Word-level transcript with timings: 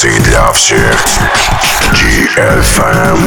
Эмоции 0.00 0.18
для 0.24 0.50
всех. 0.52 0.96
GFM. 1.92 3.18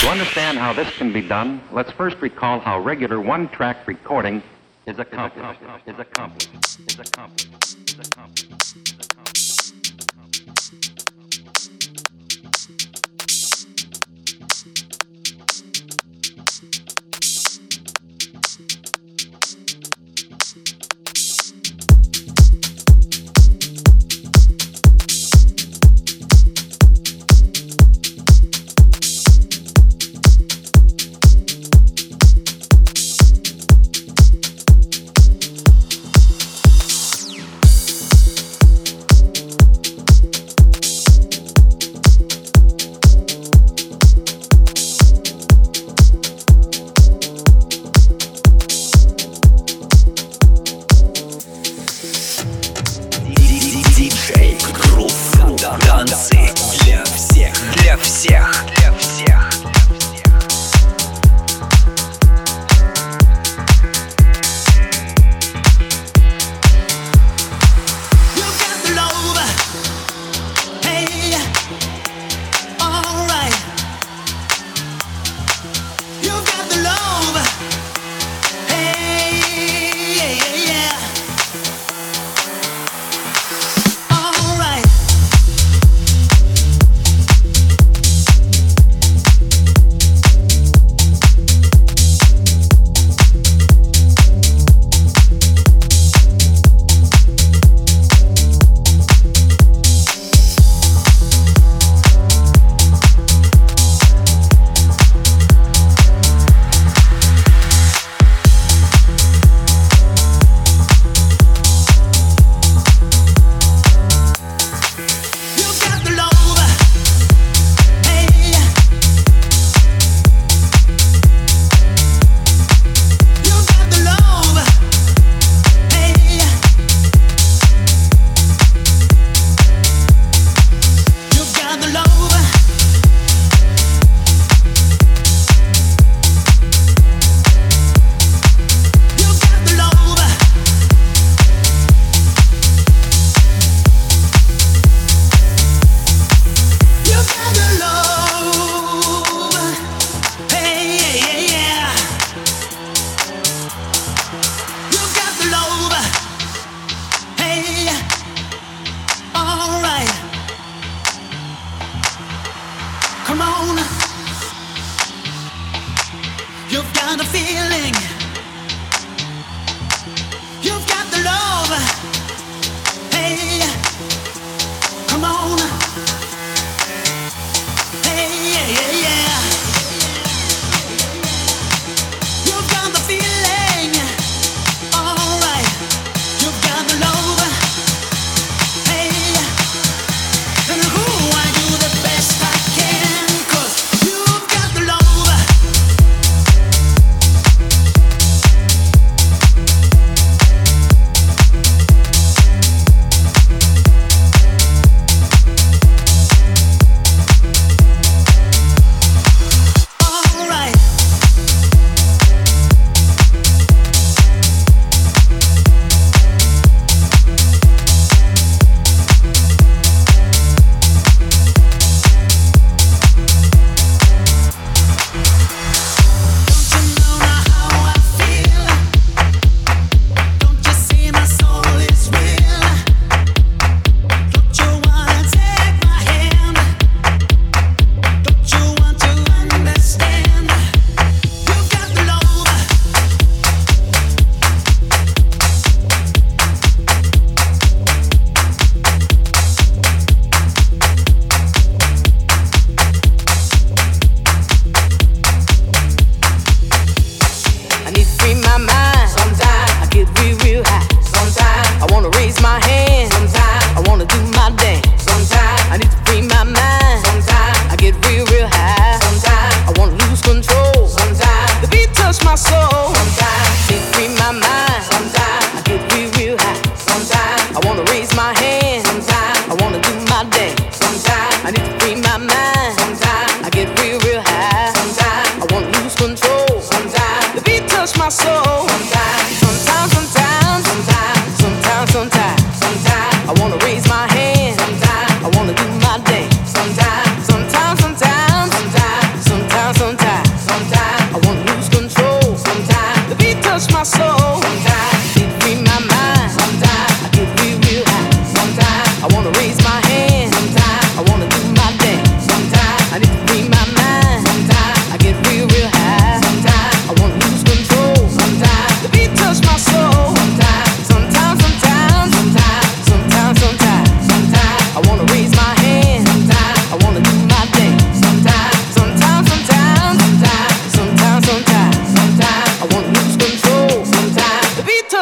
To 0.00 0.08
understand 0.08 0.58
how 0.58 0.72
this 0.72 0.88
can 0.98 1.12
be 1.12 1.22
done, 1.22 1.60
let's 1.72 1.92
first 1.92 2.16
recall 2.20 2.58
how 2.58 2.80
regular 2.80 3.20
one-track 3.20 3.86
recording 3.86 4.42
is 4.86 4.98
accomplished. 4.98 5.60
Is 5.86 5.98
accomplished. 5.98 6.50
Is 6.88 6.98
accomplished. 6.98 7.48
Is 7.86 7.98
accomplished. 7.98 8.76
Is 8.76 8.92
accomplished. 9.00 9.77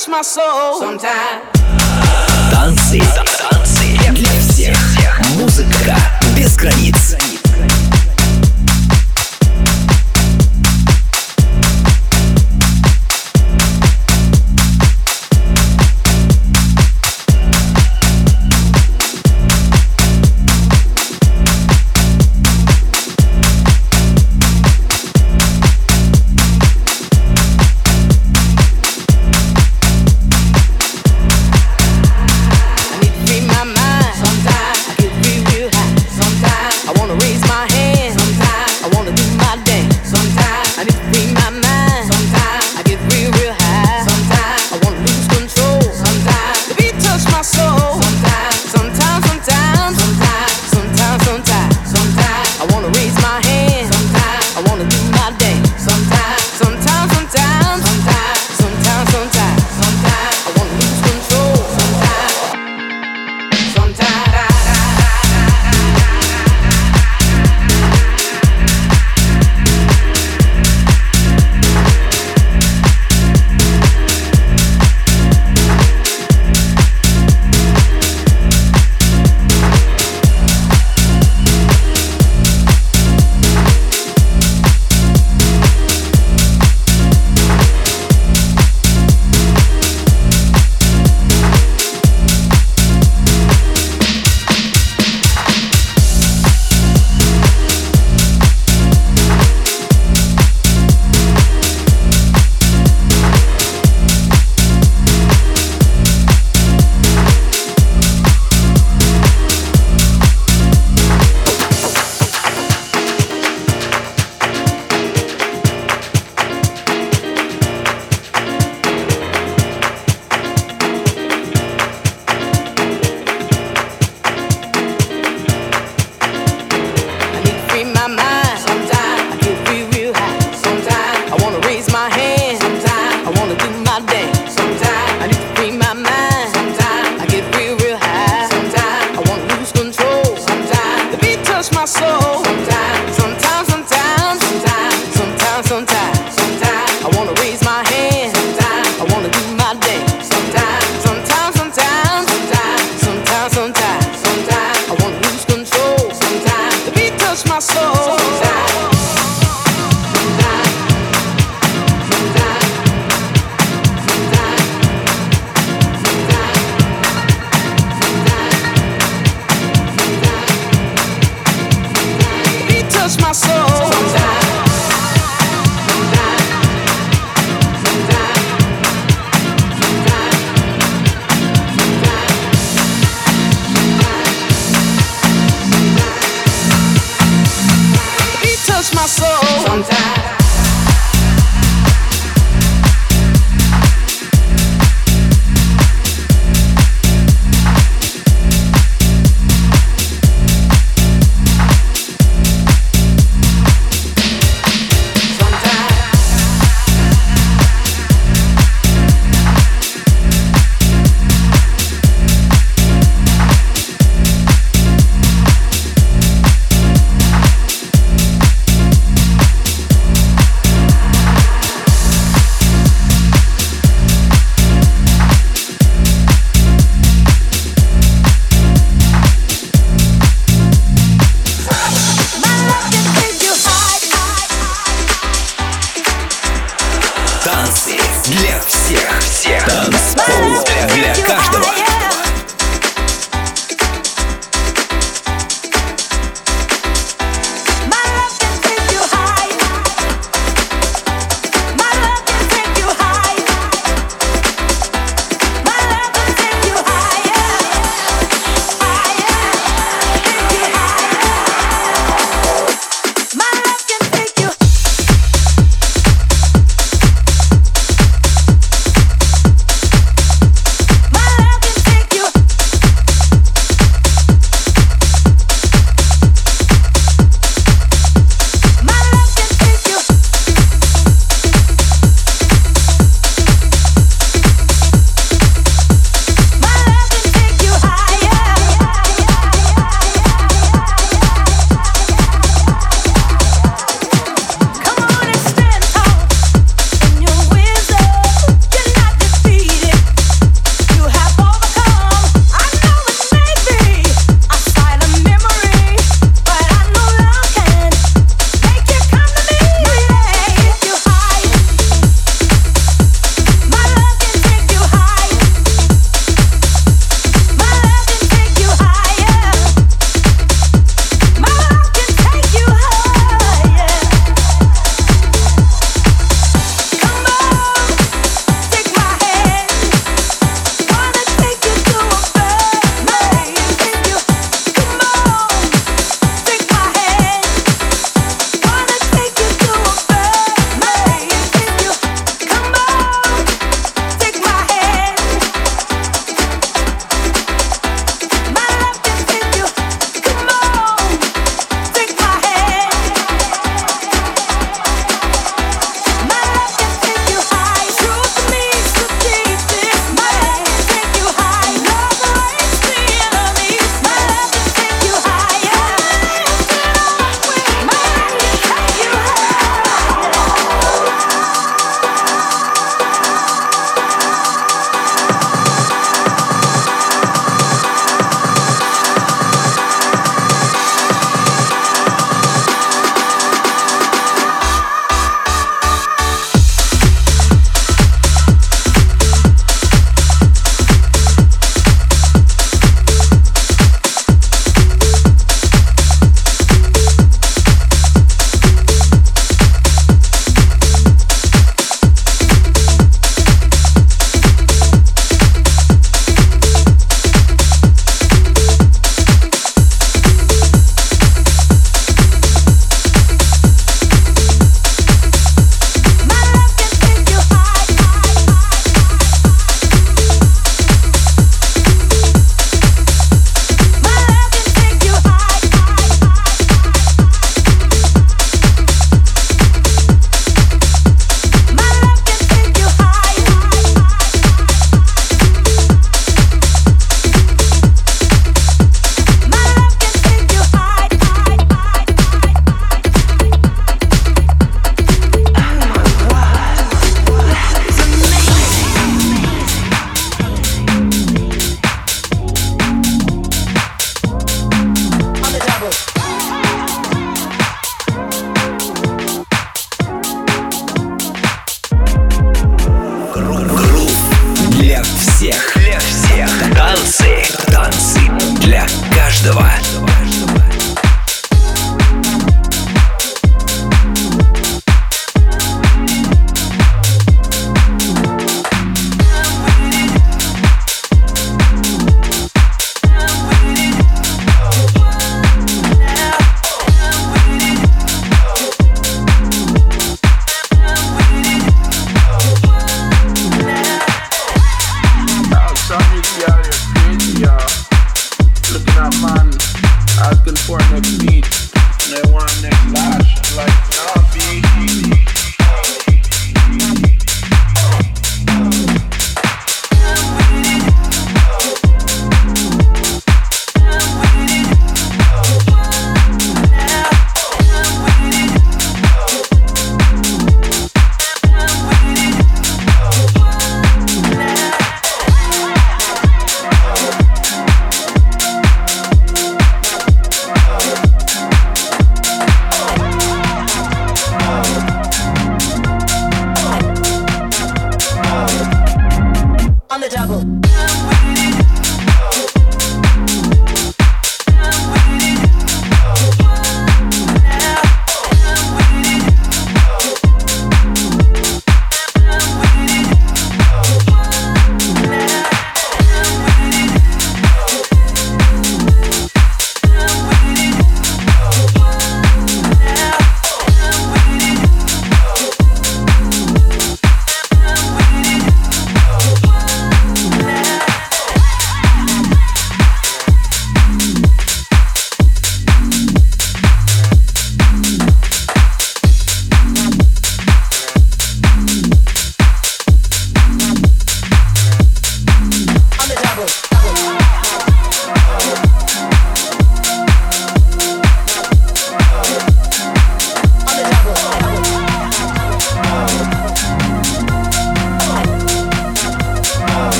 touch 0.00 0.08
my 0.08 0.22
soul. 0.22 0.80
Танцы, 2.50 3.00
танцы 3.00 3.98
для 4.12 4.40
всех. 4.40 4.78
Музыка 5.36 5.96
без 6.36 6.56
границ. 6.56 7.16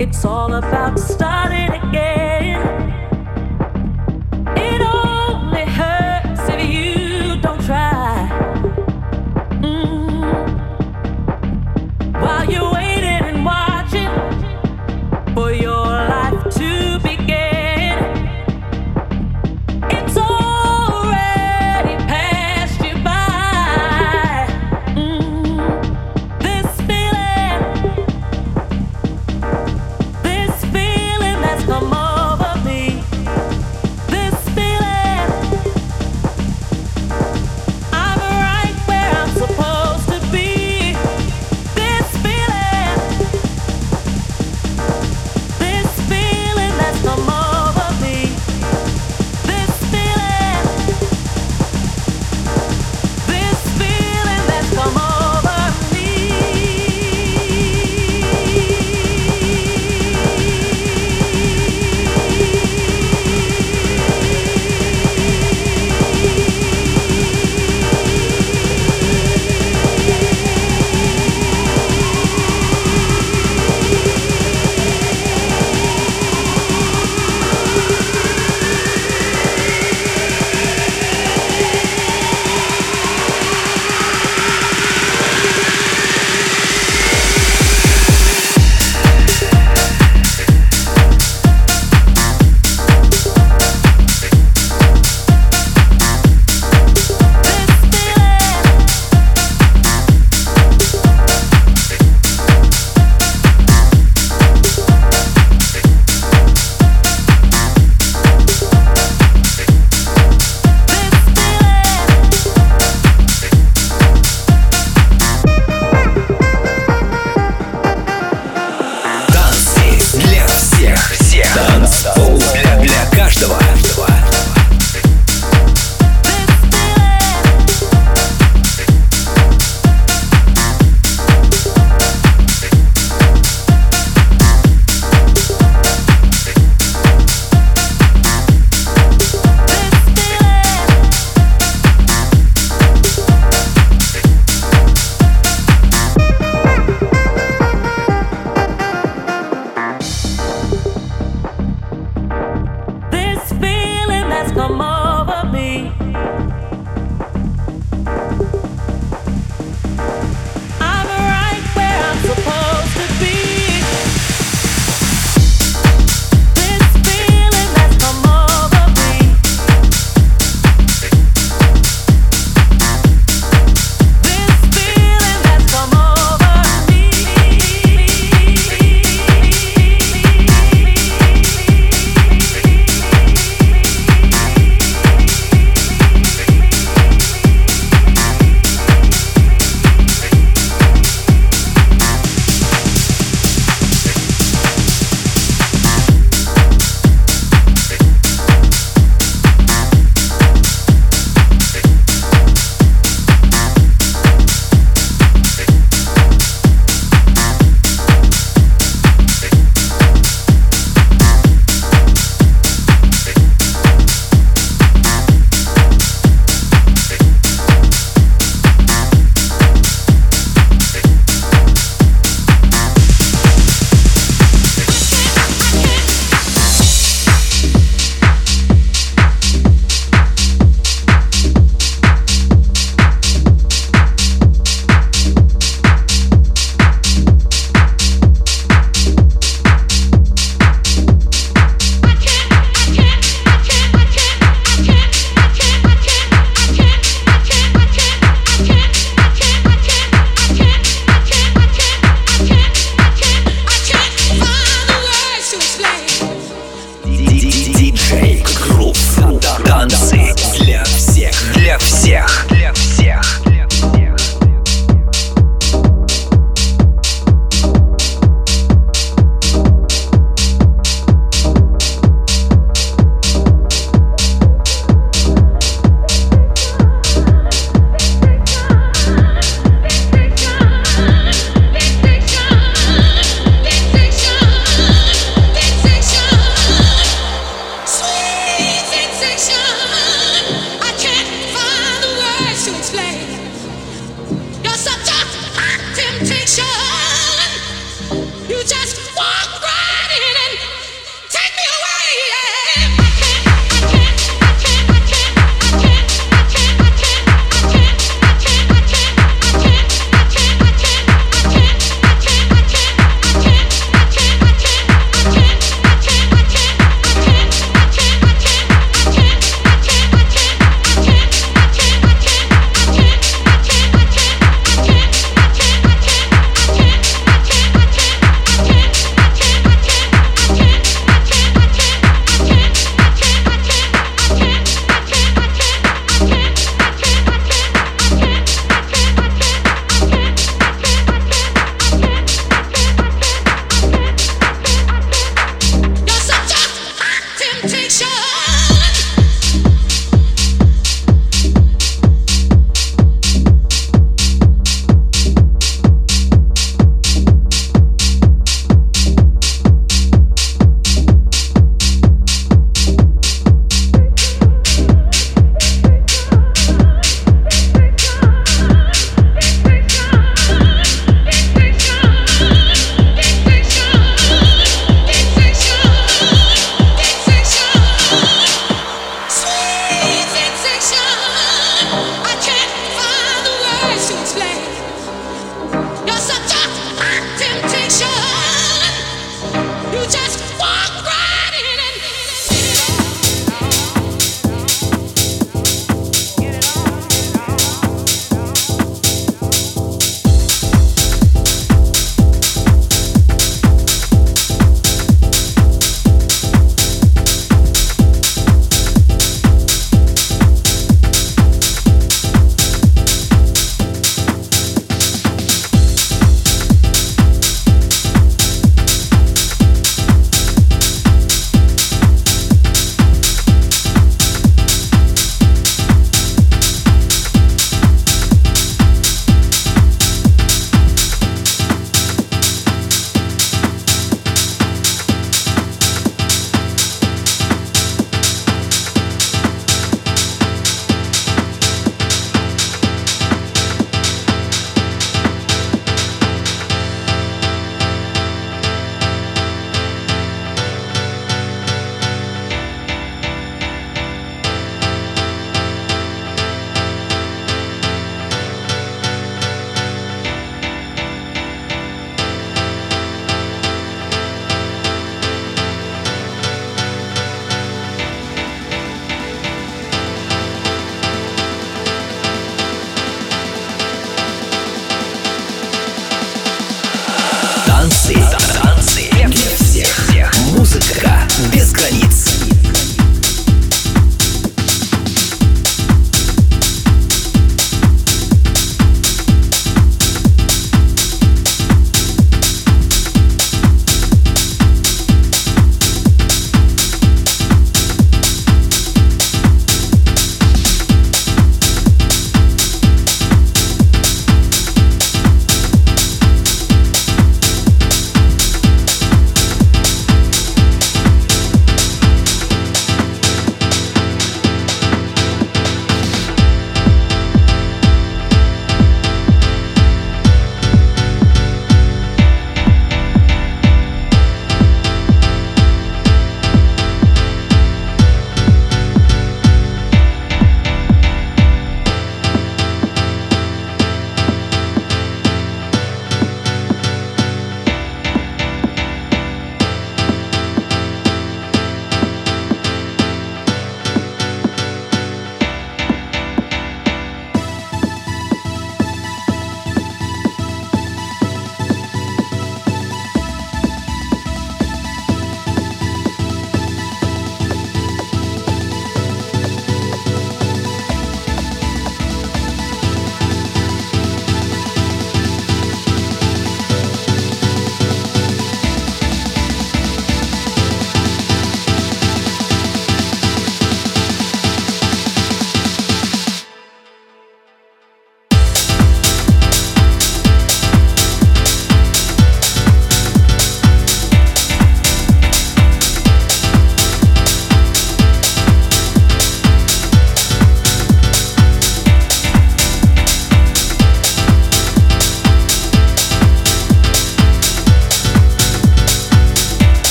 It's 0.00 0.24
all 0.24 0.54
about 0.54 0.98
starting 0.98 1.70
again. 1.70 2.73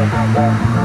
Música 0.00 0.79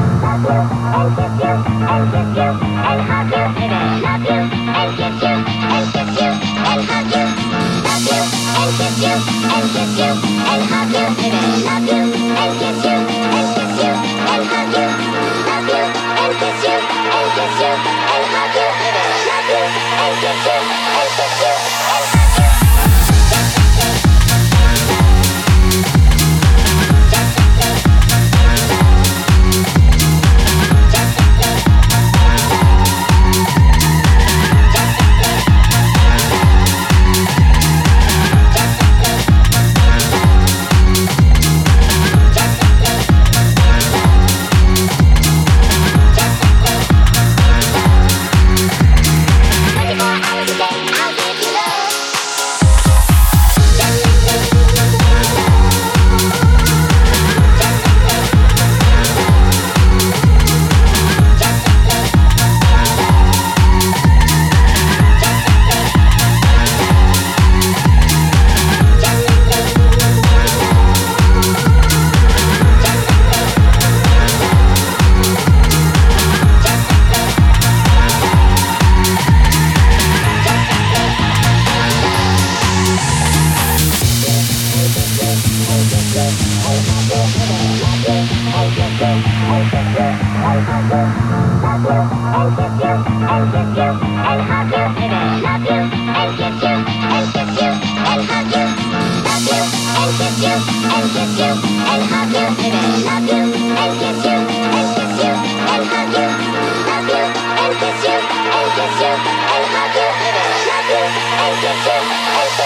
Alta. 111.98 112.65